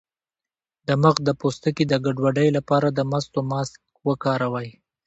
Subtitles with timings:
[0.87, 4.69] د مخ د پوستکي د ګډوډۍ لپاره د مستو ماسک وکاروئ